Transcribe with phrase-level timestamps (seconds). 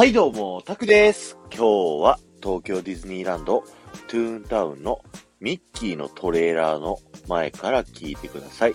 [0.00, 1.36] はいどうも、タクです。
[1.54, 1.58] 今
[1.98, 3.62] 日は東京ディズニーランド
[4.08, 5.02] トゥーンタウンの
[5.40, 6.96] ミッキーのトレーラーの
[7.28, 8.72] 前から聞いてください。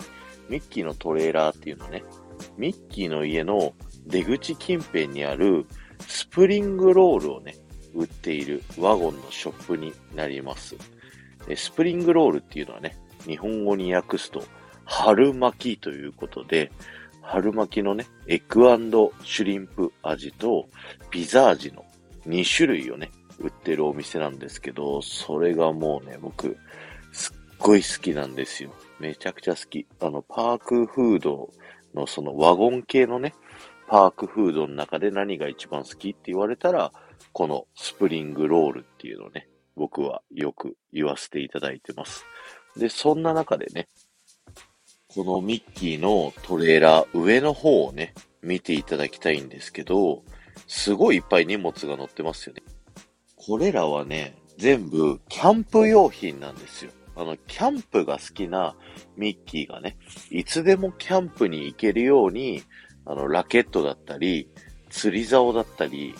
[0.48, 2.04] ミッキーのトレーラーっていうのね、
[2.56, 3.74] ミッキーの家の
[4.06, 5.66] 出口近辺にある
[6.06, 7.56] スプリングロールをね、
[7.92, 10.76] 売っているワゴンのショップになります。
[11.56, 12.96] スプリングロールっていうのはね、
[13.26, 14.44] 日本語に訳すと
[14.84, 16.70] 春巻きということで、
[17.28, 18.66] 春巻きのね、エッグ
[19.24, 20.68] シュリンプ味と
[21.10, 21.84] ピザ味の
[22.26, 26.56] 2種類をね、売ってるお店なんですけど、それがもうね、僕、
[27.12, 28.70] すっごい好きなんですよ。
[29.00, 29.86] めちゃくちゃ好き。
[30.00, 31.50] あの、パークフード
[31.94, 33.34] のそのワゴン系のね、
[33.88, 36.92] パークフードの中で何が一番好きって言われたら、
[37.32, 42.24] このスプリングロールっていうのをね、僕はよく言わせていただいてます。
[42.76, 43.88] で、そんな中でね、
[45.16, 48.12] このミッキーのトレーラー上の方をね、
[48.42, 50.22] 見ていただきたいんですけど、
[50.66, 52.62] すごいいっぱい荷物が載ってますよね。
[53.34, 56.90] これらはね、全部キャンプ用品なんですよ。
[57.16, 58.76] あの、キャンプが好きな
[59.16, 59.96] ミッキーがね、
[60.30, 62.62] いつでもキャンプに行けるように、
[63.06, 64.50] あの、ラケットだったり、
[64.90, 66.14] 釣り竿だったり、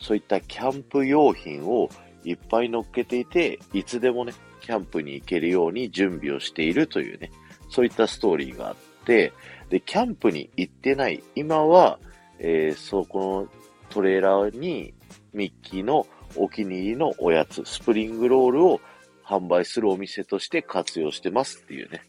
[0.00, 1.88] そういったキャンプ用品を
[2.24, 7.30] いっぱい乗っけていて、いつでもね、キャンプに行けるように準備をしているというね、
[7.70, 9.32] そういったストーリーがあって、
[9.70, 11.98] で、キャンプに行ってない今は、
[12.38, 13.48] えー、そこの
[13.88, 14.92] トレーラーに
[15.32, 18.80] ミッキーのお気に入りのおやつ、スプリングロールを
[19.24, 22.02] 販売するお店として活用してますっていうね、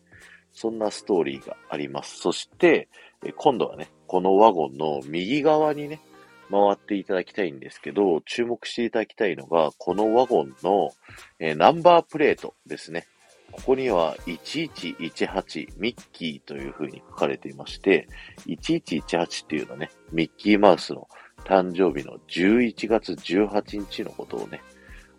[0.53, 2.19] そんなストーリーがあります。
[2.19, 2.89] そして、
[3.23, 6.01] え今度はね、このワゴンの右側にね、
[6.49, 10.91] 回っていただきたいんですけど、注目していただきたいのが、このワゴンの、
[11.39, 13.07] えナンバープレートですね。
[13.51, 18.07] ここには1118ミッキーという風に書かれていまして、
[18.47, 21.07] 1118っていうのはね、ミッキーマウスの
[21.43, 24.61] 誕生日の11月18日のことをね、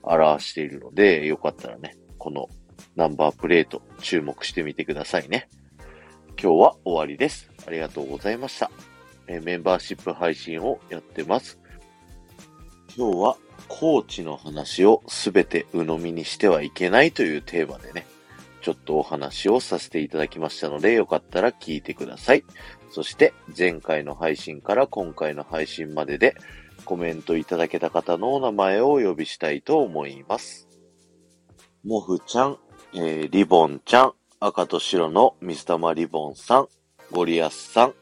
[0.03, 2.48] 表しているので、よかったらね、この
[2.97, 5.48] ナンバープレート注目してみてくださいね。
[6.41, 7.50] 今日は終わりです。
[7.66, 8.71] ありがとうございました。
[9.28, 11.59] えメンバーシップ配信をやってます。
[12.97, 13.37] 今日は
[13.69, 18.06] コーチの話をすべて鵜呑みにしてはいけないというテーマでね、
[18.62, 22.44] ちょっとお話をさせていただきましたので、よかったら聞いてください。
[22.90, 26.36] そして、前回の配信から今回の配信までで、
[26.84, 30.68] コメントいただけた方のお名前をお呼びしたいと思います。
[31.84, 32.58] もふちゃん、
[32.94, 36.68] えーリボンちゃん、赤と白の水玉リボンさん、
[37.10, 37.94] ゴリアスさん、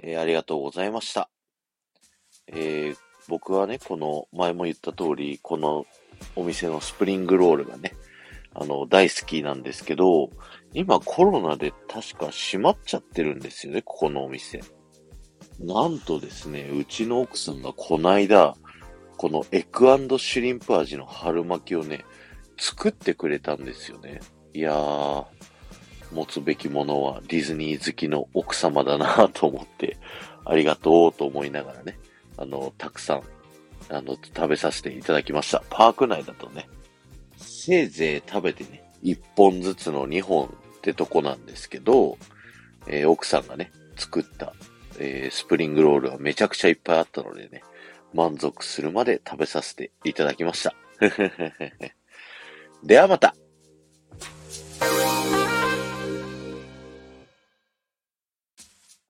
[0.00, 1.30] えーありがとうございました。
[2.46, 2.96] えー
[3.28, 5.84] 僕はね、この、前も言った通り、この
[6.34, 7.92] お店のスプリングロールがね、
[8.60, 10.30] あの、大好きなんですけど、
[10.74, 14.60] 今コロナで確か閉まっちゃってるんですよね、ここのお店。
[15.60, 18.56] なんとですね、うちの奥さんがこないだ、
[19.16, 22.04] このエッグシュリンプ味の春巻きをね、
[22.58, 24.20] 作ってくれたんですよね。
[24.54, 25.24] いやー、
[26.12, 29.98] 持つべきものはディズニー好きの奥様だなと思って、
[30.44, 31.98] ありがとうと思いながらね、
[32.36, 33.22] あの、たくさん、
[33.88, 35.62] あの、食べさせていただきました。
[35.70, 36.68] パーク内だとね、
[37.38, 40.50] せいぜい食べてね、1本ずつの2本っ
[40.80, 42.18] てとこなんですけど、
[42.86, 44.52] えー奥さんがね、作った、
[44.98, 47.62] えースプリングロールはめちゃくちゃいっぱいあったのでね、
[48.14, 50.74] 満足するまで食べさせていただきました。
[52.82, 53.34] ではまた